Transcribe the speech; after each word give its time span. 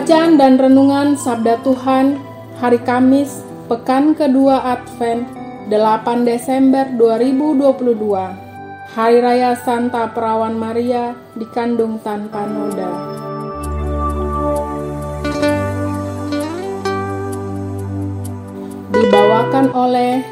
Bacaan 0.00 0.40
dan 0.40 0.56
renungan 0.56 1.12
Sabda 1.12 1.60
Tuhan 1.60 2.16
Hari 2.56 2.80
Kamis, 2.88 3.44
Pekan 3.68 4.16
kedua 4.16 4.72
Advent, 4.72 5.28
8 5.68 6.24
Desember 6.24 6.88
2022 6.96 8.96
Hari 8.96 9.18
Raya 9.20 9.52
Santa 9.60 10.08
Perawan 10.08 10.56
Maria 10.56 11.12
dikandung 11.36 12.00
tanpa 12.00 12.48
noda. 12.48 12.88
Dibawakan 18.96 19.68
oleh 19.76 20.24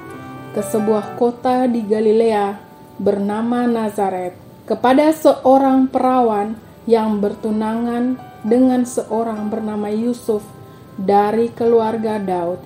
ke 0.57 0.65
sebuah 0.65 1.21
kota 1.21 1.69
di 1.69 1.85
Galilea 1.85 2.57
bernama 2.97 3.69
Nazaret 3.69 4.52
kepada 4.73 5.13
seorang 5.13 5.85
perawan 5.85 6.57
yang 6.89 7.21
bertunangan 7.21 8.17
dengan 8.41 8.89
seorang 8.89 9.53
bernama 9.53 9.93
Yusuf 9.93 10.41
dari 10.97 11.53
keluarga 11.53 12.17
Daud. 12.17 12.57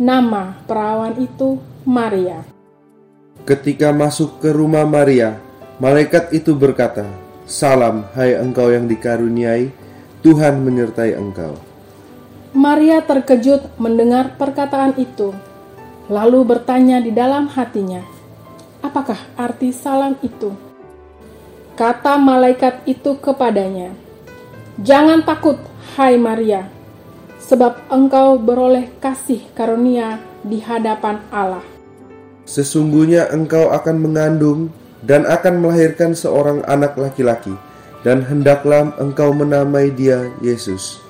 Nama 0.00 0.56
perawan 0.64 1.12
itu 1.20 1.60
Maria. 1.84 2.40
ketika 3.46 3.94
masuk 3.94 4.42
ke 4.42 4.50
rumah 4.50 4.82
Maria, 4.82 5.38
malaikat 5.78 6.34
itu 6.34 6.56
berkata, 6.56 7.06
"Salam, 7.46 8.08
hai 8.18 8.34
engkau 8.34 8.74
yang 8.74 8.90
dikaruniai, 8.90 9.70
Tuhan 10.26 10.64
menyertai 10.66 11.14
engkau." 11.14 11.54
Maria 12.50 13.04
terkejut 13.04 13.76
mendengar 13.78 14.34
perkataan 14.34 14.98
itu, 14.98 15.30
lalu 16.10 16.42
bertanya 16.42 16.98
di 16.98 17.14
dalam 17.14 17.46
hatinya, 17.46 18.02
"Apakah 18.82 19.20
arti 19.38 19.70
salam 19.70 20.18
itu?" 20.26 20.65
Kata 21.76 22.16
malaikat 22.16 22.88
itu 22.88 23.20
kepadanya, 23.20 23.92
"Jangan 24.80 25.20
takut, 25.28 25.60
hai 26.00 26.16
Maria, 26.16 26.72
sebab 27.36 27.84
engkau 27.92 28.40
beroleh 28.40 28.88
kasih 28.96 29.44
karunia 29.52 30.16
di 30.40 30.58
hadapan 30.64 31.20
Allah. 31.28 31.62
Sesungguhnya 32.48 33.28
engkau 33.28 33.68
akan 33.70 33.96
mengandung 34.00 34.72
dan 35.04 35.28
akan 35.28 35.60
melahirkan 35.60 36.16
seorang 36.16 36.64
anak 36.64 36.96
laki-laki, 36.96 37.52
dan 38.02 38.24
hendaklah 38.24 38.96
engkau 38.96 39.36
menamai 39.36 39.92
dia 39.92 40.32
Yesus. 40.40 41.02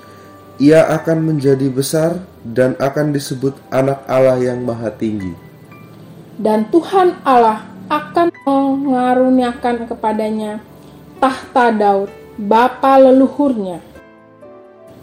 Ia 0.56 0.88
akan 0.99 1.31
menjadi 1.31 1.69
besar 1.69 2.25
dan 2.43 2.75
akan 2.81 3.12
disebut 3.12 3.53
Anak 3.69 4.00
Allah 4.09 4.41
yang 4.41 4.65
Maha 4.65 4.88
Tinggi. 4.88 5.37
Dan 6.41 6.69
Tuhan 6.72 7.21
Allah 7.28 7.75
akan 7.87 8.35
mengaruniakan 8.43 9.87
kepadanya 9.87 10.59
tahta 11.23 11.71
Daud, 11.71 12.11
bapa 12.37 12.99
leluhurnya, 12.99 13.79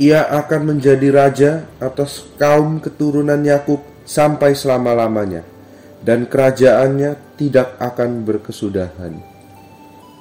Ia 0.02 0.26
akan 0.26 0.74
menjadi 0.74 1.08
raja 1.14 1.52
atas 1.78 2.26
kaum 2.36 2.82
keturunan 2.82 3.40
Yakub 3.40 3.80
sampai 4.04 4.58
selama-lamanya, 4.58 5.46
dan 6.04 6.26
kerajaannya 6.28 7.16
tidak 7.40 7.78
akan 7.80 8.26
berkesudahan. 8.26 9.22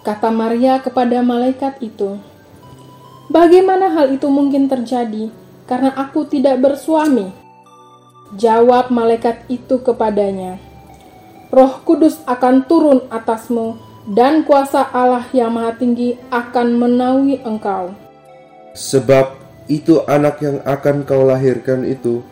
Kata 0.06 0.28
Maria 0.30 0.78
kepada 0.78 1.24
malaikat 1.24 1.82
itu, 1.82 2.20
"Bagaimana 3.32 3.90
hal 3.90 4.12
itu 4.14 4.28
mungkin 4.30 4.68
terjadi 4.70 5.32
karena 5.66 5.90
aku 5.98 6.28
tidak 6.30 6.62
bersuami?" 6.62 7.32
Jawab 8.38 8.88
malaikat 8.88 9.44
itu 9.52 9.76
kepadanya, 9.80 10.56
"Roh 11.52 11.84
Kudus 11.84 12.24
akan 12.24 12.64
turun 12.64 13.04
atasmu, 13.12 13.76
dan 14.08 14.42
kuasa 14.42 14.88
Allah 14.90 15.28
yang 15.36 15.54
Maha 15.54 15.76
Tinggi 15.78 16.18
akan 16.32 16.80
menaungi 16.80 17.44
engkau. 17.44 17.94
Sebab 18.72 19.36
itu 19.70 20.00
anak 20.08 20.40
yang 20.42 20.58
akan 20.64 21.04
kau 21.06 21.22
lahirkan 21.22 21.86
itu 21.86 22.24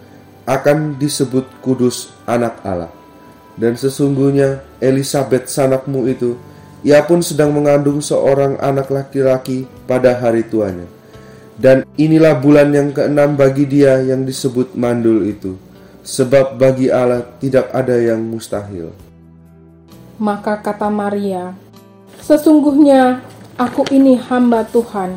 akan 0.49 0.99
disebut 0.99 1.47
kudus 1.63 2.11
anak 2.27 2.59
Allah. 2.65 2.91
Dan 3.55 3.77
sesungguhnya 3.77 4.65
Elisabeth 4.81 5.53
sanakmu 5.53 6.09
itu, 6.09 6.35
ia 6.81 7.05
pun 7.05 7.21
sedang 7.21 7.53
mengandung 7.53 8.01
seorang 8.01 8.57
anak 8.57 8.89
laki-laki 8.89 9.69
pada 9.85 10.17
hari 10.17 10.49
tuanya. 10.49 10.89
Dan 11.61 11.85
inilah 12.01 12.41
bulan 12.41 12.73
yang 12.73 12.89
keenam 12.97 13.37
bagi 13.37 13.69
dia 13.69 14.01
yang 14.01 14.25
disebut 14.25 14.73
mandul 14.73 15.21
itu. 15.29 15.61
Sebab 16.01 16.57
bagi 16.57 16.89
Allah 16.89 17.29
tidak 17.37 17.69
ada 17.77 18.01
yang 18.01 18.25
mustahil. 18.25 19.10
Maka 20.21 20.61
kata 20.61 20.93
Maria, 20.93 21.57
"Sesungguhnya 22.21 23.25
aku 23.57 23.89
ini 23.89 24.21
hamba 24.21 24.69
Tuhan. 24.69 25.17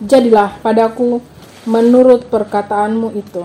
Jadilah 0.00 0.56
padaku 0.64 1.20
menurut 1.68 2.32
perkataanmu 2.32 3.12
itu." 3.12 3.44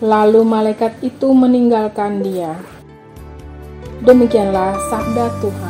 Lalu 0.00 0.40
malaikat 0.48 0.96
itu 1.04 1.28
meninggalkan 1.36 2.24
dia. 2.24 2.56
Demikianlah 4.00 4.72
sabda 4.88 5.28
Tuhan. 5.44 5.69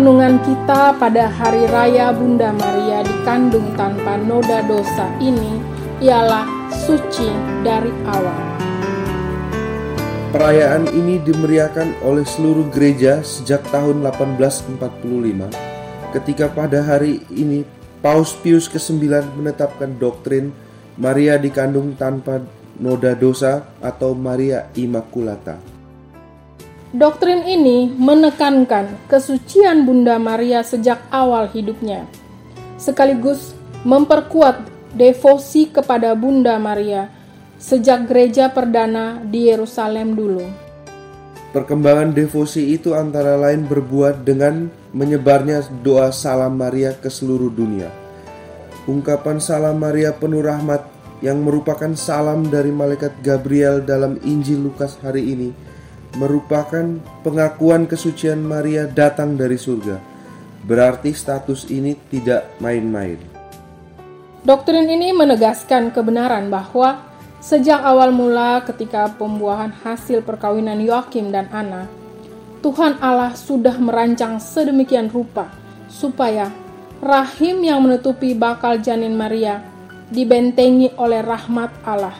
Renungan 0.00 0.40
kita 0.40 0.96
pada 0.96 1.28
Hari 1.28 1.68
Raya 1.68 2.08
Bunda 2.16 2.56
Maria 2.56 3.04
dikandung 3.04 3.68
tanpa 3.76 4.16
noda 4.16 4.64
dosa 4.64 5.12
ini 5.20 5.60
ialah 6.00 6.48
suci 6.72 7.28
dari 7.60 7.92
awal. 8.08 8.40
Perayaan 10.32 10.88
ini 10.96 11.20
dimeriahkan 11.20 12.00
oleh 12.00 12.24
seluruh 12.24 12.72
gereja 12.72 13.20
sejak 13.20 13.60
tahun 13.68 14.00
1845 14.08 14.80
ketika 16.16 16.48
pada 16.48 16.80
hari 16.80 17.20
ini 17.36 17.68
Paus 18.00 18.32
Pius 18.40 18.72
ke-9 18.72 19.04
menetapkan 19.36 20.00
doktrin 20.00 20.48
Maria 20.96 21.36
dikandung 21.36 21.92
tanpa 22.00 22.40
noda 22.80 23.12
dosa 23.12 23.68
atau 23.84 24.16
Maria 24.16 24.64
Immaculata. 24.72 25.79
Doktrin 26.90 27.46
ini 27.46 27.86
menekankan 27.86 29.06
kesucian 29.06 29.86
Bunda 29.86 30.18
Maria 30.18 30.66
sejak 30.66 30.98
awal 31.14 31.46
hidupnya, 31.46 32.02
sekaligus 32.82 33.54
memperkuat 33.86 34.66
devosi 34.98 35.70
kepada 35.70 36.18
Bunda 36.18 36.58
Maria 36.58 37.06
sejak 37.62 38.10
gereja 38.10 38.50
perdana 38.50 39.22
di 39.22 39.46
Yerusalem 39.46 40.18
dulu. 40.18 40.42
Perkembangan 41.54 42.10
devosi 42.10 42.74
itu 42.74 42.90
antara 42.98 43.38
lain 43.38 43.70
berbuat 43.70 44.26
dengan 44.26 44.66
menyebarnya 44.90 45.70
doa 45.86 46.10
salam 46.10 46.58
Maria 46.58 46.90
ke 46.98 47.06
seluruh 47.06 47.54
dunia. 47.54 47.86
Ungkapan 48.90 49.38
salam 49.38 49.78
Maria 49.78 50.10
penuh 50.10 50.42
rahmat 50.42 50.82
yang 51.22 51.38
merupakan 51.38 51.94
salam 51.94 52.50
dari 52.50 52.74
malaikat 52.74 53.14
Gabriel 53.22 53.78
dalam 53.78 54.18
Injil 54.26 54.58
Lukas 54.66 54.98
hari 54.98 55.30
ini 55.38 55.69
merupakan 56.18 56.98
pengakuan 57.22 57.86
kesucian 57.86 58.42
Maria 58.42 58.90
datang 58.90 59.38
dari 59.38 59.54
surga. 59.54 60.00
Berarti 60.66 61.14
status 61.14 61.70
ini 61.70 61.96
tidak 62.10 62.58
main-main. 62.58 63.18
Doktrin 64.40 64.88
ini 64.88 65.12
menegaskan 65.12 65.92
kebenaran 65.92 66.48
bahwa 66.48 67.04
sejak 67.44 67.80
awal 67.84 68.08
mula 68.08 68.64
ketika 68.64 69.12
pembuahan 69.14 69.72
hasil 69.84 70.24
perkawinan 70.24 70.80
Yoakim 70.80 71.28
dan 71.28 71.48
Ana, 71.52 71.88
Tuhan 72.60 73.00
Allah 73.00 73.36
sudah 73.36 73.76
merancang 73.80 74.36
sedemikian 74.40 75.08
rupa 75.08 75.48
supaya 75.88 76.52
rahim 77.00 77.64
yang 77.64 77.80
menutupi 77.80 78.36
bakal 78.36 78.76
janin 78.76 79.16
Maria 79.16 79.64
dibentengi 80.12 80.92
oleh 81.00 81.24
rahmat 81.24 81.72
Allah. 81.84 82.16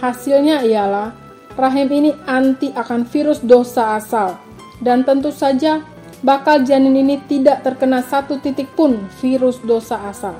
Hasilnya 0.00 0.64
ialah 0.64 1.25
rahim 1.56 1.88
ini 1.88 2.12
anti 2.28 2.70
akan 2.70 3.08
virus 3.08 3.40
dosa 3.40 3.96
asal, 3.96 4.36
dan 4.84 5.02
tentu 5.02 5.32
saja 5.32 5.80
bakal 6.20 6.62
janin 6.64 6.96
ini 6.96 7.16
tidak 7.24 7.64
terkena 7.64 8.04
satu 8.04 8.38
titik 8.40 8.68
pun 8.76 9.08
virus 9.20 9.60
dosa 9.64 10.00
asal. 10.08 10.36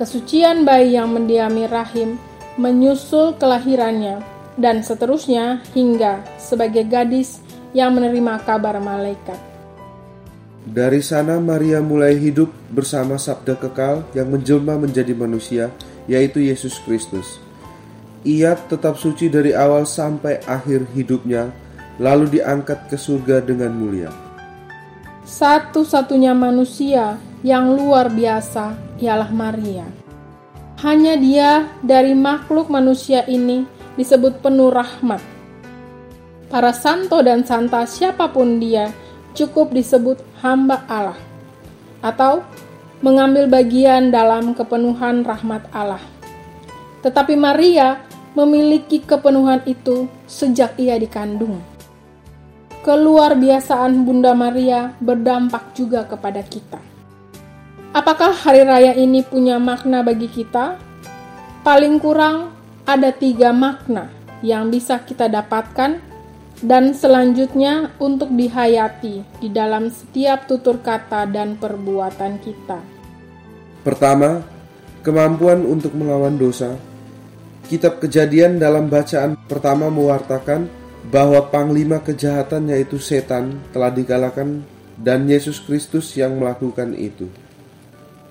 Kesucian 0.00 0.64
bayi 0.64 0.96
yang 0.96 1.12
mendiami 1.12 1.68
rahim 1.68 2.16
menyusul 2.56 3.36
kelahirannya, 3.36 4.24
dan 4.56 4.80
seterusnya 4.80 5.60
hingga 5.76 6.24
sebagai 6.40 6.84
gadis 6.88 7.40
yang 7.76 7.94
menerima 7.96 8.40
kabar 8.44 8.80
malaikat. 8.80 9.38
Dari 10.60 11.00
sana 11.00 11.40
Maria 11.40 11.80
mulai 11.80 12.20
hidup 12.20 12.52
bersama 12.68 13.16
sabda 13.16 13.56
kekal 13.56 14.04
yang 14.12 14.28
menjelma 14.28 14.76
menjadi 14.76 15.16
manusia, 15.16 15.72
yaitu 16.04 16.44
Yesus 16.44 16.76
Kristus. 16.84 17.40
Ia 18.20 18.52
tetap 18.68 19.00
suci 19.00 19.32
dari 19.32 19.56
awal 19.56 19.88
sampai 19.88 20.44
akhir 20.44 20.92
hidupnya, 20.92 21.48
lalu 21.96 22.40
diangkat 22.40 22.92
ke 22.92 22.96
surga 23.00 23.40
dengan 23.40 23.72
mulia. 23.72 24.12
Satu-satunya 25.24 26.36
manusia 26.36 27.16
yang 27.40 27.72
luar 27.72 28.12
biasa 28.12 28.76
ialah 29.00 29.32
Maria. 29.32 29.88
Hanya 30.84 31.16
dia 31.16 31.68
dari 31.80 32.12
makhluk 32.12 32.68
manusia 32.68 33.24
ini 33.24 33.64
disebut 33.96 34.40
penuh 34.44 34.72
rahmat. 34.72 35.20
Para 36.48 36.72
santo 36.76 37.20
dan 37.24 37.44
santa 37.44 37.84
siapa 37.84 38.28
pun 38.32 38.60
dia 38.60 38.92
cukup 39.32 39.72
disebut 39.72 40.18
hamba 40.42 40.82
Allah 40.88 41.20
atau 42.00 42.42
mengambil 43.00 43.48
bagian 43.48 44.12
dalam 44.12 44.52
kepenuhan 44.52 45.24
rahmat 45.24 45.64
Allah. 45.72 46.02
Tetapi 47.00 47.32
Maria 47.36 48.09
memiliki 48.34 49.02
kepenuhan 49.02 49.62
itu 49.66 50.06
sejak 50.30 50.78
ia 50.78 50.96
dikandung. 50.96 51.58
Keluar 52.80 53.36
biasaan 53.36 54.08
Bunda 54.08 54.32
Maria 54.32 54.96
berdampak 55.02 55.76
juga 55.76 56.08
kepada 56.08 56.40
kita. 56.40 56.80
Apakah 57.90 58.32
hari 58.32 58.62
raya 58.62 58.94
ini 58.94 59.20
punya 59.26 59.58
makna 59.58 60.00
bagi 60.00 60.30
kita? 60.30 60.78
Paling 61.60 62.00
kurang 62.00 62.54
ada 62.88 63.12
tiga 63.12 63.52
makna 63.52 64.08
yang 64.40 64.72
bisa 64.72 65.02
kita 65.02 65.28
dapatkan 65.28 66.00
dan 66.60 66.92
selanjutnya 66.92 67.92
untuk 68.00 68.32
dihayati 68.32 69.24
di 69.40 69.48
dalam 69.48 69.88
setiap 69.92 70.48
tutur 70.48 70.80
kata 70.80 71.28
dan 71.28 71.56
perbuatan 71.56 72.40
kita. 72.40 72.80
Pertama, 73.80 74.44
kemampuan 75.00 75.64
untuk 75.64 75.96
melawan 75.96 76.36
dosa. 76.36 76.76
Kitab 77.70 78.02
Kejadian 78.02 78.58
dalam 78.58 78.90
bacaan 78.90 79.38
pertama 79.46 79.86
mewartakan 79.94 80.66
bahwa 81.06 81.38
panglima 81.54 82.02
kejahatan 82.02 82.66
yaitu 82.66 82.98
setan 82.98 83.62
telah 83.70 83.94
dikalahkan 83.94 84.66
dan 84.98 85.30
Yesus 85.30 85.62
Kristus 85.62 86.10
yang 86.18 86.42
melakukan 86.42 86.98
itu. 86.98 87.30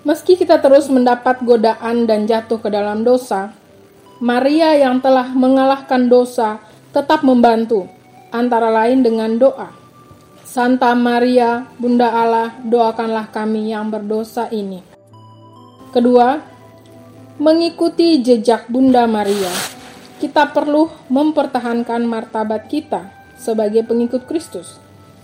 Meski 0.04 0.36
kita 0.36 0.60
terus 0.60 0.92
mendapat 0.92 1.40
godaan 1.40 2.04
dan 2.04 2.28
jatuh 2.28 2.60
ke 2.60 2.68
dalam 2.68 3.08
dosa, 3.08 3.56
Maria 4.20 4.76
yang 4.76 5.00
telah 5.00 5.32
mengalahkan 5.32 6.12
dosa 6.12 6.60
tetap 6.92 7.24
membantu 7.24 7.88
antara 8.36 8.68
lain 8.68 9.08
dengan 9.08 9.40
doa. 9.40 9.72
Santa 10.44 10.92
Maria, 11.00 11.64
Bunda 11.80 12.12
Allah, 12.12 12.60
doakanlah 12.60 13.32
kami 13.32 13.72
yang 13.72 13.88
berdosa 13.88 14.52
ini. 14.52 14.84
Kedua, 15.96 16.59
mengikuti 17.40 18.20
jejak 18.20 18.68
Bunda 18.68 19.08
Maria. 19.08 19.48
Kita 20.20 20.52
perlu 20.52 20.92
mempertahankan 21.08 22.04
martabat 22.04 22.68
kita 22.68 23.08
sebagai 23.40 23.88
pengikut 23.88 24.28
Kristus, 24.28 24.76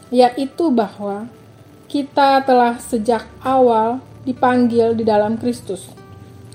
yaitu 0.08 0.72
bahwa 0.72 1.28
kita 1.92 2.40
telah 2.48 2.80
sejak 2.80 3.28
awal 3.44 4.00
dipanggil 4.24 4.96
di 4.96 5.04
dalam 5.04 5.36
Kristus, 5.36 5.92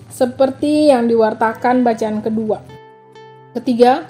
seperti 0.09 0.89
yang 0.89 1.05
diwartakan 1.05 1.85
bacaan 1.85 2.25
kedua. 2.25 2.65
Ketiga, 3.53 4.09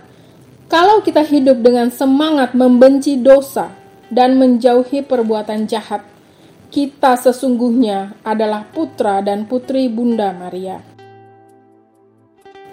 kalau 0.70 1.02
kita 1.02 1.26
hidup 1.26 1.66
dengan 1.66 1.90
semangat 1.90 2.54
membenci 2.54 3.18
dosa 3.18 3.74
dan 4.06 4.38
menjauhi 4.38 5.02
perbuatan 5.02 5.66
jahat, 5.66 6.06
kita 6.70 7.18
sesungguhnya 7.18 8.14
adalah 8.22 8.62
putra 8.70 9.18
dan 9.18 9.50
putri 9.50 9.90
Bunda 9.90 10.30
Maria. 10.30 10.89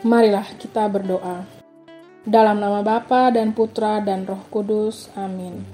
Marilah 0.08 0.48
kita 0.56 0.88
berdoa. 0.88 1.44
Dalam 2.24 2.64
nama 2.64 2.80
Bapa 2.80 3.28
dan 3.28 3.52
Putra 3.52 4.00
dan 4.00 4.24
Roh 4.24 4.40
Kudus. 4.48 5.12
Amin. 5.20 5.68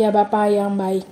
Ya 0.00 0.08
Bapa 0.08 0.48
yang 0.48 0.80
baik, 0.80 1.04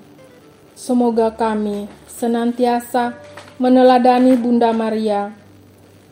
semoga 0.72 1.28
kami 1.28 1.92
senantiasa 2.08 3.20
meneladani 3.60 4.32
Bunda 4.40 4.72
Maria 4.72 5.36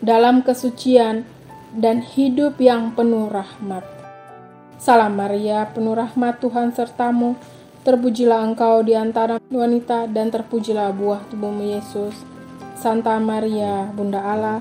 dalam 0.05 0.45
kesucian 0.45 1.25
dan 1.73 2.05
hidup 2.05 2.61
yang 2.61 2.93
penuh 2.93 3.33
rahmat 3.33 3.83
Salam 4.77 5.17
Maria, 5.17 5.69
penuh 5.73 5.97
rahmat 5.97 6.37
Tuhan 6.41 6.77
sertamu. 6.77 7.37
Terpujilah 7.81 8.45
engkau 8.45 8.85
di 8.85 8.93
antara 8.93 9.41
wanita 9.49 10.05
dan 10.05 10.29
terpujilah 10.29 10.93
buah 10.93 11.25
tubuhmu 11.33 11.65
Yesus. 11.65 12.13
Santa 12.77 13.17
Maria, 13.21 13.89
Bunda 13.93 14.21
Allah, 14.21 14.61